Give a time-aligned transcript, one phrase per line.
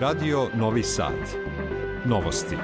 [0.00, 1.12] Radio Novi Sad.
[2.04, 2.56] Novosti.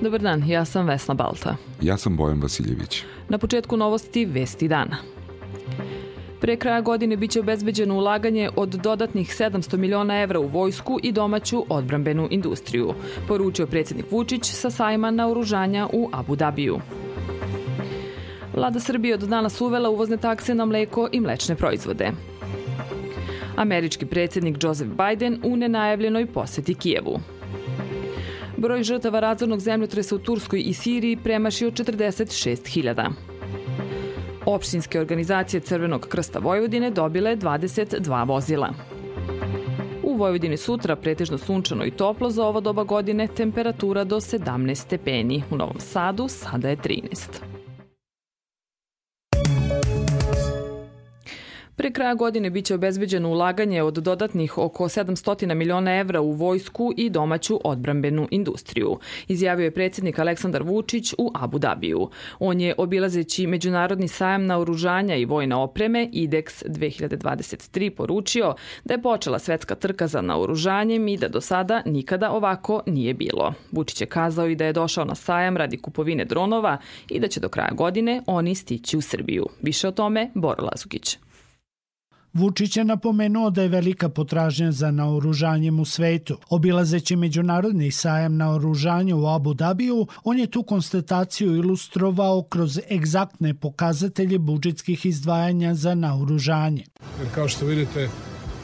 [0.00, 1.56] Dobar dan, ja sam Vesna Balta.
[1.80, 3.02] Ja sam Bojan Vasiljević.
[3.28, 4.96] Na početku novosti Vesti dana.
[6.40, 11.64] Pre kraja godine biće obezbeđeno ulaganje od dodatnih 700 miliona evra u vojsku i domaću
[11.68, 12.94] odbrambenu industriju,
[13.28, 16.80] poručio predsjednik Vučić sa sajma naoružanja u Abu Dabiju.
[18.54, 22.12] Vlada Srbije od danas uvela uvozne takse na mleko i mlečne proizvode.
[23.56, 27.20] Američki predsjednik Joseph Biden u nenajavljenoj poseti Kijevu.
[28.56, 33.10] Broj žrtava razornog zemljotresa u Turskoj i Siriji premašio 46.000.
[34.46, 38.68] Opštinske organizacije Crvenog krsta Vojvodine dobile 22 vozila.
[40.02, 45.42] U Vojvodini sutra pretežno sunčano i toplo za ovo doba godine, temperatura do 17 stepeni.
[45.50, 47.51] U Novom Sadu sada je 13.
[51.82, 57.10] Pre kraja godine biće obezbeđeno ulaganje od dodatnih oko 700 miliona evra u vojsku i
[57.10, 62.08] domaću odbrambenu industriju, izjavio je predsjednik Aleksandar Vučić u Abu Dabiju.
[62.38, 69.02] On je, obilazeći Međunarodni sajam na oružanja i vojne opreme, IDEX 2023, poručio da je
[69.02, 73.54] počela svetska trka za naoružanjem i da do sada nikada ovako nije bilo.
[73.72, 77.40] Vučić je kazao i da je došao na sajam radi kupovine dronova i da će
[77.40, 79.46] do kraja godine oni stići u Srbiju.
[79.62, 81.18] Više o tome Boro Lazugić.
[82.34, 86.38] Vučić je napomenuo da je velika potražnja za naoružanjem u svetu.
[86.50, 94.38] Obilazeći međunarodni sajam naoružanja u Abu Dabiju, on je tu konstataciju ilustrovao kroz egzaktne pokazatelje
[94.38, 96.84] budžetskih izdvajanja za naoružanje.
[97.18, 98.08] Jer kao što vidite,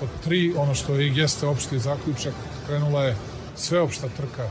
[0.02, 2.34] od tri, ono što i jeste opšti zaključak,
[2.66, 3.16] krenula je
[3.56, 4.50] sveopšta trka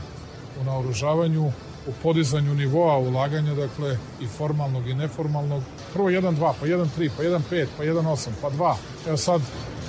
[0.60, 1.52] u naoružavanju,
[1.88, 5.62] u podizanju nivoa ulaganja, dakle, i formalnog i neformalnog.
[5.92, 8.74] Prvo 1-2, pa 1-3, pa 1-5, pa 1-8, pa 2.
[9.06, 9.40] Evo sad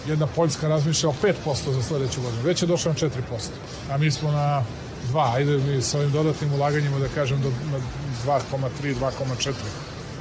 [0.08, 1.14] jedna Poljska razmišlja o
[1.46, 2.44] 5% za sledeću godinu.
[2.44, 3.12] Već je došao na 4%.
[3.92, 4.64] A mi smo na
[5.14, 5.34] 2.
[5.36, 7.50] Ajde mi sa ovim dodatnim ulaganjima da kažem do
[8.26, 9.54] 2,3, 2,4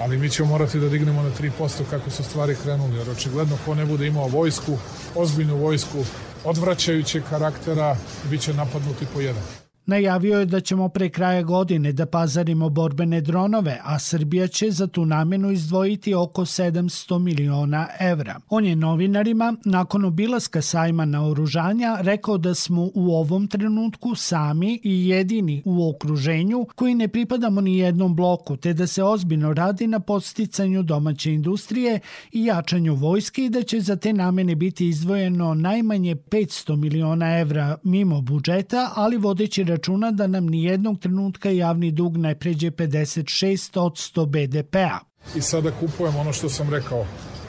[0.00, 3.74] ali mi ćemo morati da dignemo na 3% kako su stvari krenuli, jer očigledno ko
[3.74, 4.78] ne bude imao vojsku,
[5.14, 6.04] ozbiljnu vojsku,
[6.44, 7.96] odvraćajućeg karaktera,
[8.30, 9.67] bit će napadnuti po jedan.
[9.88, 14.86] Najavio je da ćemo pre kraja godine da pazarimo borbene dronove, a Srbija će za
[14.86, 18.40] tu namenu izdvojiti oko 700 miliona evra.
[18.48, 24.80] On je novinarima, nakon obilaska sajma na oružanja, rekao da smo u ovom trenutku sami
[24.82, 29.86] i jedini u okruženju koji ne pripadamo ni jednom bloku, te da se ozbiljno radi
[29.86, 32.00] na posticanju domaće industrije
[32.32, 37.76] i jačanju vojske i da će za te namene biti izdvojeno najmanje 500 miliona evra
[37.82, 39.77] mimo budžeta, ali vodeći računa
[40.12, 44.98] da nam ni jednog trenutka javni dug ne pređe 56 od 100 BDP-a.
[45.36, 47.06] I sada kupujemo ono što sam rekao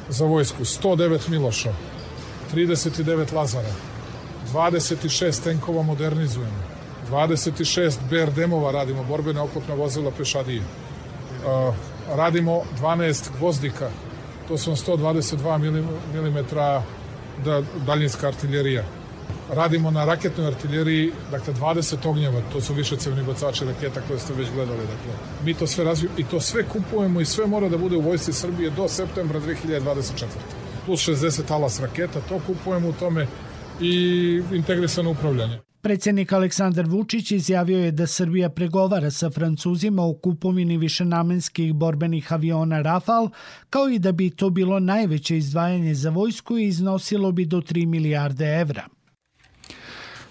[0.09, 0.63] za vojsku.
[0.63, 1.73] 109 Miloša,
[2.53, 3.73] 39 Lazara,
[4.53, 6.63] 26 tenkova modernizujemo,
[7.09, 10.61] 26 BRDM-ova radimo, borbene oklopne vozila pešadije.
[10.61, 11.75] Uh,
[12.15, 13.89] radimo 12 gvozdika,
[14.47, 15.57] to su 122
[16.13, 16.37] mm
[17.45, 18.98] da, daljinska artiljerija
[19.49, 24.33] radimo na raketnoj artiljeriji, dakle 20 ognjeva, to su više cevni bacači raketa koje ste
[24.33, 25.13] već gledali, dakle.
[25.45, 28.33] Mi to sve razvijemo i to sve kupujemo i sve mora da bude u vojsci
[28.33, 30.25] Srbije do septembra 2024.
[30.85, 33.27] Plus 60 alas raketa, to kupujemo u tome
[33.81, 35.59] i integrisano upravljanje.
[35.81, 42.81] Predsjednik Aleksandar Vučić izjavio je da Srbija pregovara sa Francuzima o kupovini višenamenskih borbenih aviona
[42.81, 43.29] Rafal,
[43.69, 47.85] kao i da bi to bilo najveće izdvajanje za vojsku i iznosilo bi do 3
[47.85, 48.98] milijarde evra.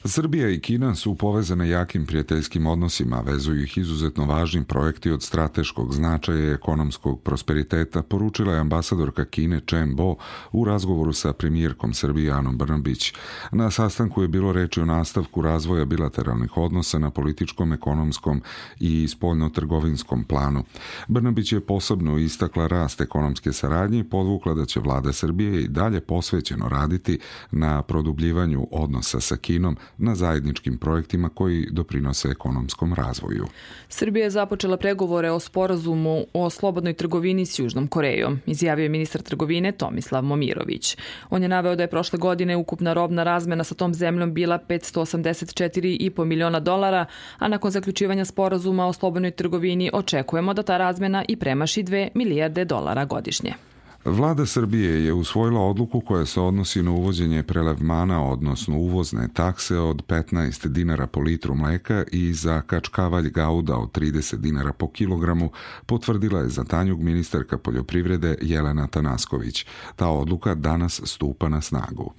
[0.04, 5.94] Srbija i Kina su povezane jakim prijateljskim odnosima, vezuju ih izuzetno važni projekti od strateškog
[5.94, 10.16] značaja i ekonomskog prosperiteta, poručila je ambasadorka Kine Chen Bo
[10.53, 13.14] u razgovoru sa premijerkom Srbije Anom Brnabić.
[13.53, 18.42] Na sastanku je bilo reči o nastavku razvoja bilateralnih odnosa na političkom, ekonomskom
[18.80, 20.65] i spoljno-trgovinskom planu.
[21.09, 26.01] Brnabić je posebno istakla rast ekonomske saradnje i podvukla da će vlada Srbije i dalje
[26.01, 27.18] posvećeno raditi
[27.51, 33.47] na produbljivanju odnosa sa Kinom, na zajedničkim projektima koji doprinose ekonomskom razvoju.
[33.89, 39.23] Srbija je započela pregovore o sporazumu o slobodnoj trgovini s Južnom Korejom, izjavio je ministar
[39.23, 40.97] trgovine Tomislav Momirović.
[41.31, 46.25] On je naveo da je prošle godine ukupna robna razmena sa tom zemljom bila 584,5
[46.25, 47.07] miliona dolara,
[47.39, 52.65] a nakon zaključivanja sporazuma o slobodnoj trgovini očekujemo da ta razmena i premaši 2 milijarde
[52.65, 53.55] dolara godišnje.
[54.04, 60.03] Vlada Srbije je usvojila odluku koja se odnosi na uvođenje prelevmana, odnosno uvozne takse od
[60.06, 65.50] 15 dinara po litru mleka i za kačkavalj gauda od 30 dinara po kilogramu,
[65.86, 69.66] potvrdila je za Tanjug ministarka poljoprivrede Jelena Tanasković.
[69.97, 72.12] Ta odluka danas stupa na snagu.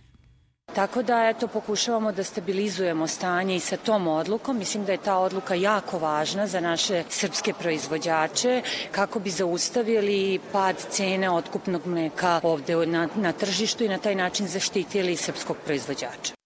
[0.75, 4.57] Tako da, eto, pokušavamo da stabilizujemo stanje i sa tom odlukom.
[4.57, 8.61] Mislim da je ta odluka jako važna za naše srpske proizvođače
[8.91, 14.47] kako bi zaustavili pad cene otkupnog mleka ovde na, na tržištu i na taj način
[14.47, 16.38] zaštitili srpskog proizvođača.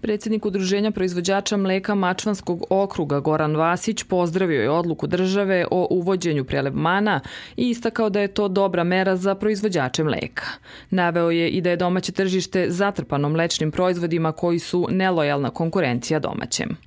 [0.00, 7.20] Predsednik Udruženja proizvođača mleka Mačvanskog okruga Goran Vasić pozdravio je odluku države o uvođenju prelevmana
[7.56, 10.46] i istakao da je to dobra mera za proizvođače mleka.
[10.90, 16.85] Naveo je i da je domaće tržište zatrpano mlečnim proizvodima koji su nelojalna konkurencija domaćem.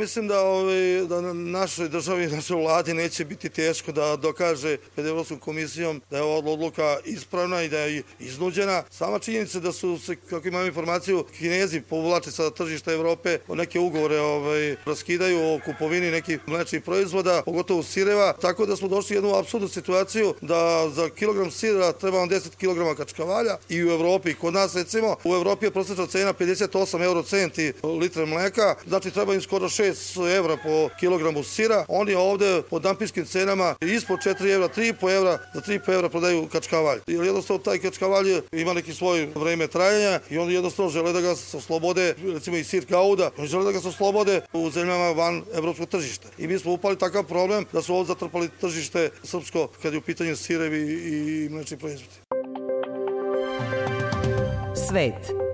[0.00, 5.06] Mislim da, ovaj, da na našoj državi, našoj vladi neće biti teško da dokaže pred
[5.06, 8.82] Evropskom komisijom da je ova odluka ispravna i da je iznuđena.
[8.90, 13.78] Sama činjenica da su se, kako imam informaciju, kinezi povlače sa tržišta Evrope o neke
[13.78, 19.18] ugovore ovaj, raskidaju o kupovini nekih mlečnih proizvoda, pogotovo sireva, tako da smo došli u
[19.18, 24.34] jednu absurdnu situaciju da za kilogram sira treba vam 10 kg kačkavalja i u Evropi.
[24.34, 29.34] Kod nas recimo u Evropi je prosječna cena 58 euro centi litre mleka, znači treba
[29.34, 34.54] im skoro 6 6 evra po kilogramu sira, oni ovde po dampinskim cenama ispod 4
[34.54, 36.98] evra, 3,5 evra, za 3,5 evra prodaju kačkavalj.
[37.06, 41.36] Jer jednostavno taj kačkavalj ima neki svoj vreme trajanja i oni jednostavno žele da ga
[41.36, 45.42] se oslobode, recimo i sir kauda, oni žele da ga se oslobode u zemljama van
[45.54, 46.28] evropskog tržišta.
[46.38, 50.02] I mi smo upali takav problem da su ovde zatrpali tržište srpsko kad je u
[50.02, 52.14] pitanju sirevi i mlečni proizvodi.
[54.88, 55.45] Svet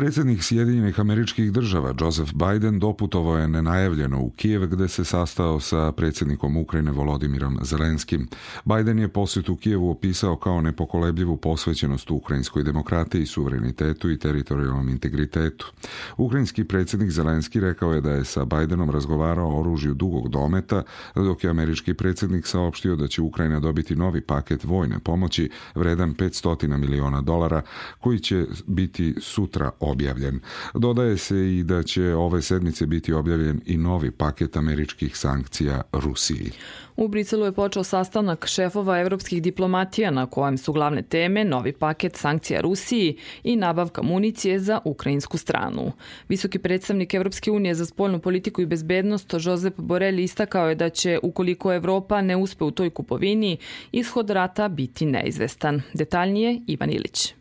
[0.00, 5.92] Predsednik Sjedinjenih američkih država Joseph Biden doputovao je nenajavljeno u Kijev gde se sastao sa
[5.92, 8.28] predsednikom Ukrajine Volodimirom Zelenskim.
[8.64, 15.72] Biden je posjet u Kijevu opisao kao nepokolebljivu posvećenost ukrajinskoj demokratiji, suverenitetu i teritorijalnom integritetu.
[16.16, 20.82] Ukrajinski predsednik Zelenski rekao je da je sa Bidenom razgovarao o oružju dugog dometa,
[21.14, 26.76] dok je američki predsednik saopštio da će Ukrajina dobiti novi paket vojne pomoći vredan 500
[26.76, 27.62] miliona dolara
[27.98, 30.40] koji će biti sutra objavljen.
[30.74, 36.50] Dodaje se i da će ove sedmice biti objavljen i novi paket američkih sankcija Rusiji.
[36.96, 42.16] U Briselu je počeo sastanak šefova evropskih diplomatija na kojem su glavne teme novi paket
[42.16, 45.92] sankcija Rusiji i nabavka municije za ukrajinsku stranu.
[46.28, 51.18] Visoki predstavnik Evropske unije za spoljnu politiku i bezbednost Josep Borelli istakao je da će,
[51.22, 53.56] ukoliko Evropa ne uspe u toj kupovini,
[53.92, 55.82] ishod rata biti neizvestan.
[55.94, 57.39] Detaljnije Ivan Ilić.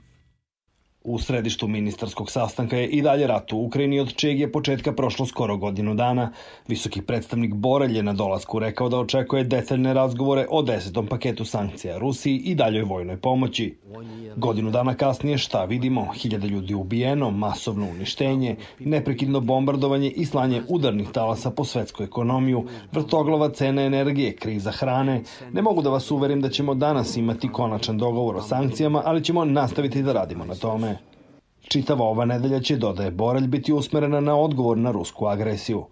[1.09, 5.25] U središtu ministarskog sastanka je i dalje rat u Ukrajini, od čeg je početka prošlo
[5.25, 6.31] skoro godinu dana.
[6.67, 11.97] Visoki predstavnik Borelj je na dolasku rekao da očekuje detaljne razgovore o desetom paketu sankcija
[11.97, 13.77] Rusiji i daljoj vojnoj pomoći.
[14.35, 16.13] Godinu dana kasnije šta vidimo?
[16.13, 23.49] Hiljade ljudi ubijeno, masovno uništenje, neprekidno bombardovanje i slanje udarnih talasa po svetsku ekonomiju, vrtoglava
[23.49, 25.21] cena energije, kriza hrane.
[25.51, 29.45] Ne mogu da vas uverim da ćemo danas imati konačan dogovor o sankcijama, ali ćemo
[29.45, 30.98] nastaviti da radimo na tome.
[31.69, 35.85] Čitava ova nedelja će, dodaje Borelj, biti usmerena na odgovor na rusku agresiju.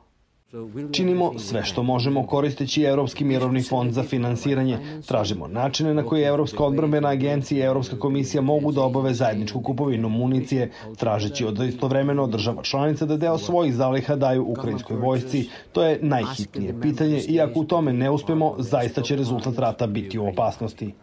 [0.91, 4.77] Činimo sve što možemo koristeći Evropski mirovni fond za finansiranje.
[5.07, 10.09] Tražimo načine na koje Evropska odbrambena agencija i Evropska komisija mogu da obave zajedničku kupovinu
[10.09, 15.43] municije, tražeći od istovremeno država članica da deo svojih zaliha daju ukrajinskoj vojsci.
[15.71, 20.19] To je najhitnije pitanje i ako u tome ne uspemo, zaista će rezultat rata biti
[20.19, 20.93] u opasnosti.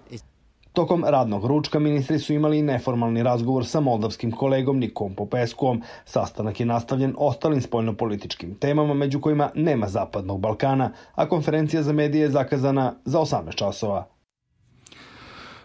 [0.74, 5.82] Tokom radnog ručka ministri su imali neformalni razgovor sa moldavskim kolegom Nikom Popeskuom.
[6.04, 12.22] Sastanak je nastavljen ostalim spoljnopolitičkim temama, među kojima nema Zapadnog Balkana, a konferencija za medije
[12.22, 14.13] je zakazana za 18 časova.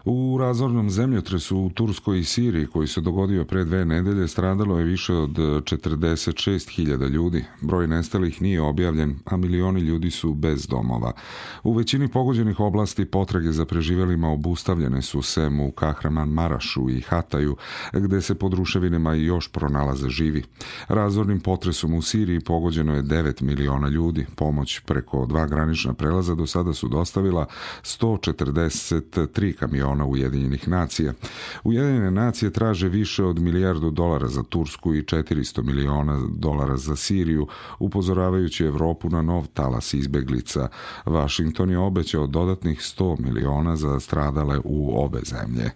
[0.04, 4.84] U razornom zemljotresu u Turskoj i Siriji koji se dogodio pre dve nedelje stradalo je
[4.84, 7.44] više od 46.000 ljudi.
[7.60, 11.12] Broj nestalih nije objavljen, a milioni ljudi su bez domova.
[11.62, 17.56] U većini pogođenih oblasti potrage za preživelima obustavljene su sem u Kahraman Marašu i Hataju,
[17.92, 20.44] gde se pod ruševinama još pronalaze živi.
[20.88, 24.26] Razornim potresom u Siriji pogođeno je 9 miliona ljudi.
[24.36, 27.46] Pomoć preko dva granična prelaza do sada su dostavila
[27.82, 31.12] 143 kamiona miliona Ujedinjenih nacija.
[31.64, 37.46] Ujedinjene nacije traže više od milijardu dolara za Tursku i 400 miliona dolara za Siriju,
[37.78, 40.68] upozoravajući Evropu na nov talas izbeglica.
[41.04, 45.70] Washington je obećao dodatnih 100 miliona za stradale u obe zemlje.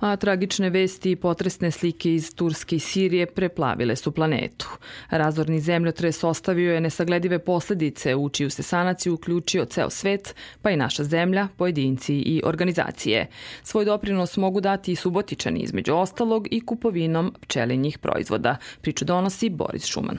[0.00, 4.68] A tragične vesti i potresne slike iz Turske i Sirije preplavile su planetu.
[5.10, 10.76] Razorni zemljotres ostavio je nesagledive posledice u čiju se sanaciju uključio ceo svet, pa i
[10.76, 13.26] naša zemlja, pojedinci i organizacije.
[13.62, 18.56] Svoj doprinos mogu dati i subotičani između ostalog i kupovinom pčelinjih proizvoda.
[18.80, 20.18] Priču donosi Boris Šuman.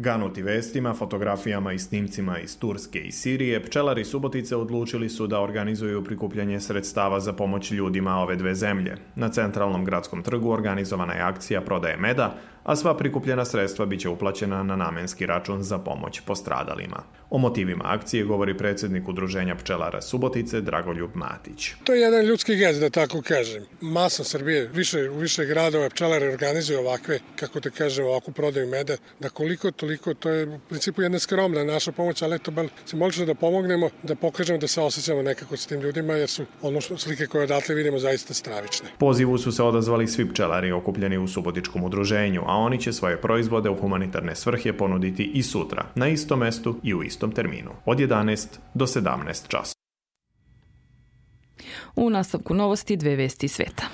[0.00, 6.04] Ganuti vestima, fotografijama i snimcima iz Turske i Sirije, pčelari Subotice odlučili su da organizuju
[6.04, 8.96] prikupljanje sredstava za pomoć ljudima ove dve zemlje.
[9.16, 14.62] Na centralnom gradskom trgu organizovana je akcija prodaje meda, a sva prikupljena sredstva biće uplaćena
[14.62, 17.02] na namenski račun za pomoć postradalima.
[17.30, 21.70] O motivima akcije govori predsednik Udruženja pčelara Subotice Dragoljub Matić.
[21.84, 23.64] To je jedan ljudski gest, da tako kažem.
[23.80, 28.96] Masa Srbije, više, u više gradova pčelare organizuju ovakve, kako te kažem, ovakvu prodaju meda,
[29.20, 32.52] da koliko toliko, to je u principu jedna skromna naša pomoć, ali eto,
[32.86, 36.44] se možemo da pomognemo, da pokažemo da se osjećamo nekako s tim ljudima, jer su
[36.62, 38.88] ono što slike koje odatle vidimo zaista stravične.
[38.98, 43.70] Pozivu su se odazvali svi pčelari okupljeni u Subotičkom udruženju, a oni će svoje proizvode
[43.70, 48.46] u humanitarne svrhe ponuditi i sutra, na istom mestu i u istom terminu, od 11
[48.74, 49.74] do 17 časa.
[51.96, 53.84] U nastavku novosti dve vesti sveta.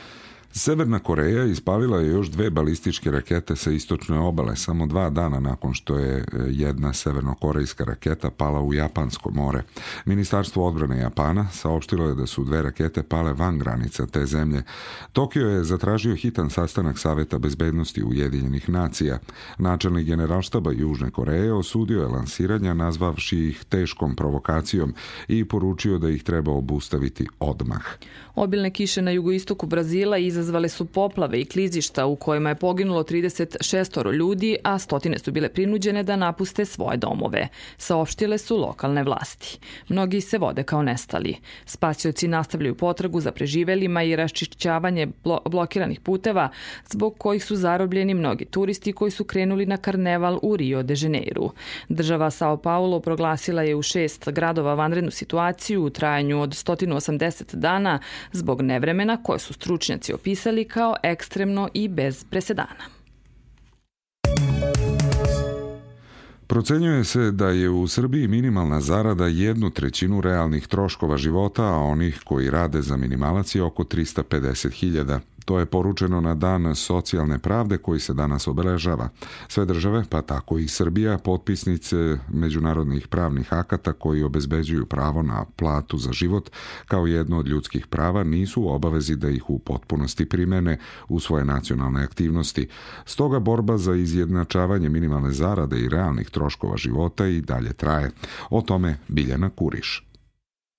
[0.56, 5.74] Severna Koreja ispalila je još dve balističke rakete sa istočne obale samo dva dana nakon
[5.74, 9.62] što je e, jedna severnokorejska raketa pala u Japansko more.
[10.04, 14.62] Ministarstvo odbrane Japana saopštilo je da su dve rakete pale van granica te zemlje.
[15.12, 19.18] Tokio je zatražio hitan sastanak Saveta bezbednosti Ujedinjenih nacija.
[19.58, 24.94] Načelnik generalštaba Južne Koreje osudio je lansiranja nazvavši ih teškom provokacijom
[25.28, 27.82] i poručio da ih treba obustaviti odmah.
[28.34, 34.12] Obilne kiše na jugoistoku Brazila izazvale su poplave i klizišta u kojima je poginulo 36
[34.12, 37.48] ljudi, a stotine su bile prinuđene da napuste svoje domove.
[37.76, 39.58] Saopštile su lokalne vlasti.
[39.88, 41.36] Mnogi se vode kao nestali.
[41.66, 46.48] Spasioci nastavljaju potragu za preživelima i raščišćavanje blo blokiranih puteva,
[46.90, 51.50] zbog kojih su zarobljeni mnogi turisti koji su krenuli na karneval u Rio de Janeiro.
[51.88, 57.98] Država Sao Paulo proglasila je u šest gradova vanrednu situaciju u trajanju od 180 dana
[58.32, 60.33] zbog nevremena koje su stručnjaci opisali
[60.64, 62.84] kao ekstremno i bez presedana.
[66.46, 72.20] Procenjuje se da je u Srbiji minimalna zarada jednu trećinu realnih troškova života, a onih
[72.24, 75.18] koji rade za minimalac je oko 350.000.
[75.44, 79.08] To je poručeno na dan socijalne pravde koji se danas obeležava.
[79.48, 85.98] Sve države, pa tako i Srbija, potpisnice međunarodnih pravnih akata koji obezbeđuju pravo na platu
[85.98, 86.50] za život
[86.86, 91.44] kao jedno od ljudskih prava nisu u obavezi da ih u potpunosti primene u svoje
[91.44, 92.68] nacionalne aktivnosti.
[93.04, 98.10] Stoga borba za izjednačavanje minimalne zarade i realnih troškova života i dalje traje.
[98.50, 100.13] O tome Biljana Kuriš.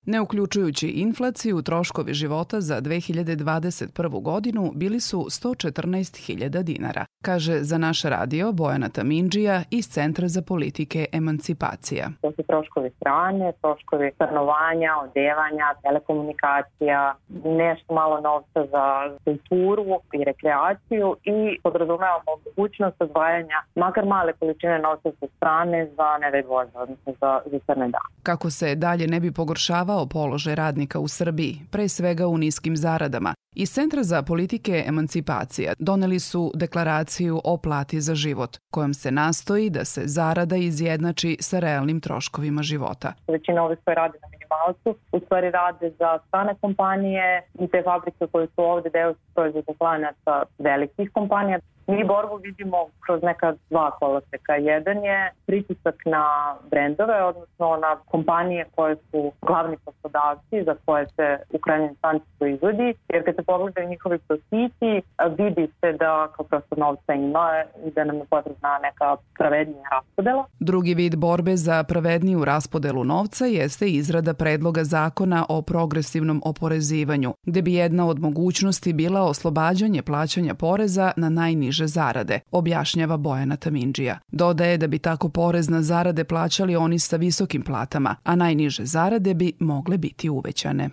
[0.07, 4.21] Ne uključujući inflaciju, troškovi života za 2021.
[4.21, 11.05] godinu bili su 114.000 dinara, kaže za naš radio Bojana Tamindžija iz Centra za politike
[11.11, 12.09] emancipacija.
[12.21, 18.85] To su troškovi strane, troškovi stanovanja, odevanja, telekomunikacija, nešto malo novca za
[19.23, 26.05] kulturu i rekreaciju i podrazumevamo mogućnost odvajanja makar male količine novca sa strane za
[26.47, 28.09] voza, odnosno za, za crne dane.
[28.23, 32.77] Kako se dalje ne bi pogoršavao pogoršavao položaj radnika u Srbiji, pre svega u niskim
[32.77, 33.33] zaradama.
[33.57, 39.69] Iz Centra za politike emancipacija doneli su deklaraciju o plati za život, kojom se nastoji
[39.69, 43.13] da se zarada izjednači sa realnim troškovima života.
[43.27, 48.27] Većina ovih koje rade na minimalcu u stvari rade za strane kompanije i te fabrike
[48.31, 51.59] koje su ovde deo proizvodnog lanaca velikih kompanija.
[51.87, 54.55] Mi borbu vidimo kroz neka dva koloseka.
[54.55, 61.37] Jedan je pritisak na brendove, odnosno na kompanije koje su glavni poslodavci za koje se
[61.49, 65.01] u krajnjem instanci proizvodi, jer kad se pogledaju njihovi profiti,
[65.37, 67.47] vidi se da kao prosto novca ima
[67.85, 70.45] i da nam je potrebna neka pravednija raspodela.
[70.59, 77.61] Drugi vid borbe za pravedniju raspodelu novca jeste izrada predloga zakona o progresivnom oporezivanju, gde
[77.61, 84.19] bi jedna od mogućnosti bila oslobađanje plaćanja poreza na najniže niže zarade, objašnjava Bojana Tamindžija.
[84.31, 89.33] Dodaje da bi tako porez na zarade plaćali oni sa visokim platama, a najniže zarade
[89.33, 90.89] bi mogle biti uvećane.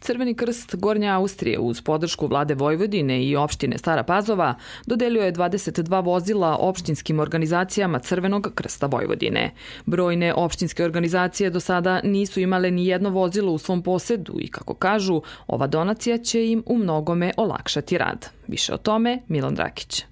[0.00, 4.54] Crveni krst Gornja Austrije uz podršku vlade Vojvodine i opštine Stara Pazova
[4.86, 9.54] dodelio je 22 vozila opštinskim organizacijama Crvenog krsta Vojvodine.
[9.86, 14.74] Brojne opštinske organizacije do sada nisu imale ni jedno vozilo u svom posedu i kako
[14.74, 18.30] kažu, ova donacija će im u mnogome olakšati rad.
[18.46, 20.04] Više o tome Milan Drakić.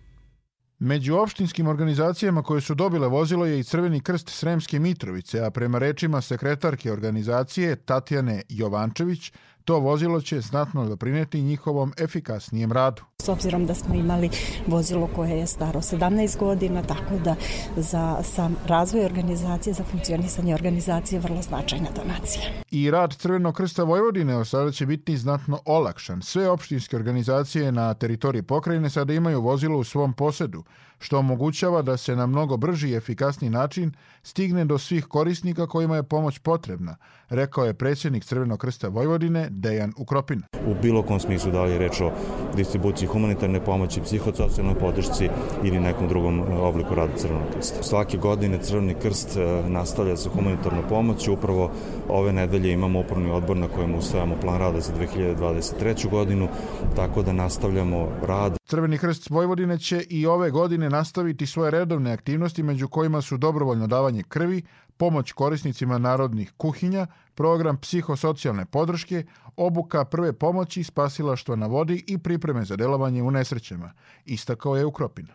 [0.78, 5.78] Među opštinskim organizacijama koje su dobile vozilo je i Crveni krst Sremske Mitrovice, a prema
[5.78, 9.33] rečima sekretarke organizacije Tatjane Jovančević,
[9.64, 13.02] to vozilo će znatno doprineti njihovom efikasnijem radu.
[13.26, 14.30] S obzirom da smo imali
[14.66, 17.35] vozilo koje je staro 17 godina, tako da
[17.76, 22.45] za sam razvoj organizacije, za funkcionisanje organizacije vrlo značajna donacija.
[22.71, 26.23] I rad Crvenog krsta Vojvodine od sada će biti znatno olakšan.
[26.23, 30.64] Sve opštinske organizacije na teritoriji pokrajine sada imaju vozilo u svom posedu,
[30.99, 33.92] što omogućava da se na mnogo brži i efikasniji način
[34.23, 36.97] stigne do svih korisnika kojima je pomoć potrebna,
[37.28, 40.42] rekao je predsjednik Crvenog krsta Vojvodine Dejan Ukropin.
[40.66, 42.12] U bilo kom smislu da li je reč o
[42.56, 45.28] distribuciji humanitarne pomoći, psihosocijalnoj podršci
[45.64, 47.82] ili nekom drugom e, obliku rada Crvenog krsta.
[47.82, 51.30] Svake godine Crveni krst e, nastavlja sa humanitarnom pomoći.
[51.30, 51.70] Upravo
[52.08, 56.11] ove nedelje imamo upravni odbor na kojem usvajamo plan rada za 2023.
[56.11, 56.49] godinu,
[56.96, 58.56] tako da nastavljamo rad.
[58.64, 63.87] Crveni krst Vojvodine će i ove godine nastaviti svoje redovne aktivnosti među kojima su dobrovoljno
[63.87, 64.62] davanje krvi,
[64.97, 69.25] pomoć korisnicima narodnih kuhinja, program psihosocijalne podrške,
[69.57, 73.93] obuka prve pomoći, spasilaštva na vodi i pripreme za delovanje u nesrećama,
[74.25, 75.35] istakao je Ukropina.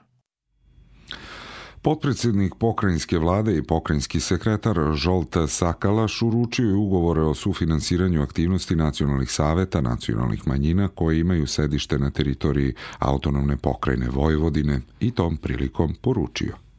[1.84, 9.32] Potpredsjednik pokrajinske vlade i pokrajinski sekretar Žolta Sakalaš uručio je ugovore o sufinansiranju aktivnosti nacionalnih
[9.32, 16.71] saveta nacionalnih manjina koje imaju sedište na teritoriji autonomne pokrajine Vojvodine i tom prilikom poručio.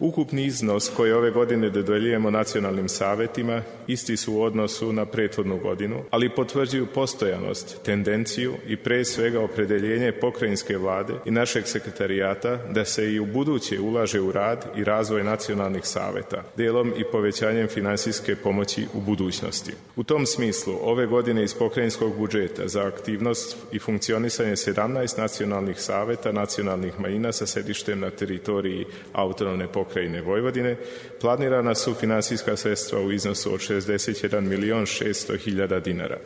[0.00, 5.96] Ukupni iznos koji ove godine dodeljujemo nacionalnim savetima isti su u odnosu na prethodnu godinu,
[6.10, 13.12] ali potvrđuju postojanost, tendenciju i pre svega opredeljenje pokrajinske vlade i našeg sekretarijata da se
[13.12, 18.86] i u buduće ulaže u rad i razvoj nacionalnih saveta, delom i povećanjem finansijske pomoći
[18.94, 19.72] u budućnosti.
[19.96, 26.32] U tom smislu, ove godine iz pokrajinskog budžeta za aktivnost i funkcionisanje 17 nacionalnih saveta
[26.32, 30.76] nacionalnih manjina sa sedištem na teritoriji autonomne pokrajine pokrajine Vojvodine
[31.20, 36.18] planirana su finansijska sredstva u iznosu od 61 milion 600 hiljada dinara.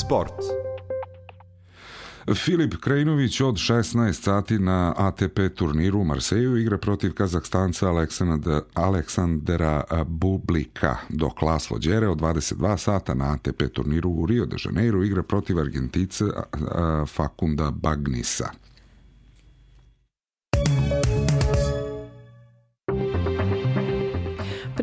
[0.00, 0.32] Sport.
[2.34, 7.86] Filip Krajinović od 16 sati na ATP turniru u Marseju igra protiv Kazahstanca
[8.74, 15.04] Aleksandra, Bublika, dok Laslo Đere od 22 sata na ATP turniru u Rio de Janeiro
[15.04, 16.24] igra protiv Argentice
[17.06, 18.67] Fakunda Bagnisa.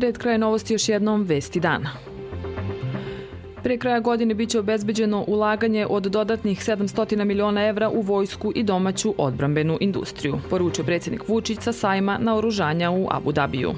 [0.06, 1.90] Pred kraj novosti još jednom vesti dana.
[3.62, 9.14] Pre kraja godine biće obezbeđeno ulaganje od dodatnih 700 miliona evra u vojsku i domaću
[9.18, 13.72] odbrambenu industriju, poručio predsjednik Vučić sa sajma na oružanja u Abu Dabiju.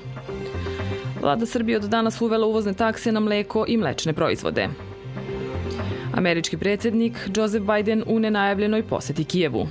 [1.22, 4.68] Vlada Srbije od danas uvela uvozne takse na mleko i mlečne proizvode.
[6.14, 9.68] Američki predsjednik Joseph Biden u nenajavljenoj poseti Kijevu.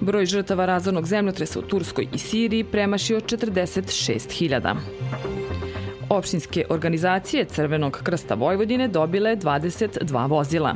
[0.00, 5.03] Broj žrtava razornog zemljotresa u Turskoj i Siriji premašio 46.000.
[6.08, 10.74] Opštinske organizacije Crvenog krsta Vojvodine dobile 22 vozila.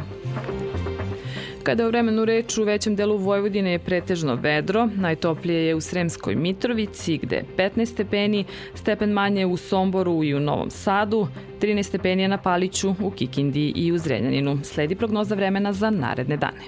[1.62, 6.35] Kada je vremenu reč u većem delu Vojvodine je pretežno vedro, najtoplije je u Sremskoj
[6.35, 11.27] Mitrovici gde 15 stepeni, stepen manje u Somboru i u Novom Sadu,
[11.61, 14.59] 13 stepeni je na Paliću, u Kikindi i u Zrenjaninu.
[14.62, 16.61] Sledi prognoza vremena za naredne dane.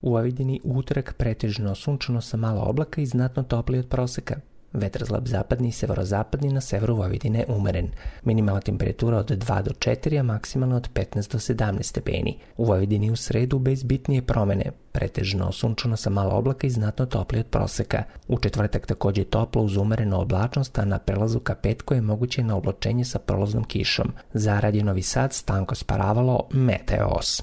[0.00, 4.34] U Vojvodini utorak pretežno sunčano sa malo oblaka i znatno toplije od proseka.
[4.74, 7.88] Vetar zlab zapadni i severozapadni na severu Vojvodine umeren.
[8.24, 12.38] Minimalna temperatura od 2 do 4, a maksimalno od 15 do 17 stepeni.
[12.56, 17.40] U Vojvodini u sredu bez bitnije promene, pretežno sunčano sa malo oblaka i znatno toplije
[17.40, 18.02] od proseka.
[18.28, 22.56] U četvrtak takođe toplo uz umerenu oblačnost, a na prelazu ka petko je moguće na
[22.56, 24.12] oblačenje sa prolaznom kišom.
[24.32, 27.42] Za Radio Novi Sad Stanko Sparavalo, Meteos.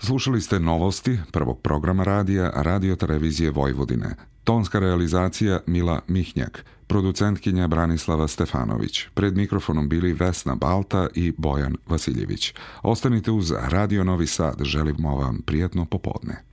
[0.00, 4.14] Slušali ste novosti prvog programa radija Radio Televizije Vojvodine.
[4.48, 9.06] Tonska realizacija Mila Mihnjak, producentkinja Branislava Stefanović.
[9.14, 12.54] Pred mikrofonom bili Vesna Balta i Bojan Vasiljević.
[12.82, 16.47] Ostanite uz Radio Novi Sad, želimo vam prijetno popodne.